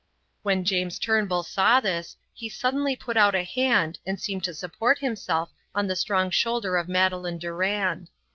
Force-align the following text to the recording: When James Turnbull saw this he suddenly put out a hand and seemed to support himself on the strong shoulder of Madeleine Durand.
When 0.41 0.65
James 0.65 0.97
Turnbull 0.97 1.43
saw 1.43 1.79
this 1.79 2.17
he 2.33 2.49
suddenly 2.49 2.95
put 2.95 3.17
out 3.17 3.35
a 3.35 3.43
hand 3.43 3.99
and 4.03 4.19
seemed 4.19 4.43
to 4.45 4.53
support 4.55 4.97
himself 4.97 5.51
on 5.75 5.85
the 5.85 5.95
strong 5.95 6.31
shoulder 6.31 6.75
of 6.75 6.89
Madeleine 6.89 7.37
Durand. 7.37 8.09